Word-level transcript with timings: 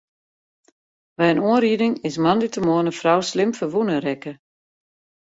By 1.17 1.25
in 1.33 1.43
oanriding 1.49 1.93
is 2.09 2.21
moandeitemoarn 2.23 2.89
in 2.91 2.97
frou 2.99 3.21
slim 3.31 3.51
ferwûne 3.57 3.97
rekke. 4.05 4.33